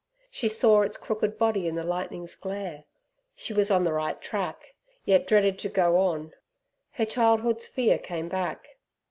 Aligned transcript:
She 0.31 0.47
saw 0.49 0.81
its 0.81 0.97
crooked 0.97 1.37
body 1.37 1.67
in 1.67 1.75
the 1.75 1.83
lightning's 1.83 2.35
glare. 2.35 2.85
She 3.35 3.53
was 3.53 3.69
on 3.69 3.83
the 3.83 3.93
right 3.93 4.19
track, 4.19 4.73
yet 5.05 5.27
dreaded 5.27 5.59
to 5.59 5.69
go 5.69 5.97
on. 5.99 6.33
Her 6.93 7.05
childhood's 7.05 7.67
fear 7.67 7.99
came 7.99 8.27
back. 8.27 8.79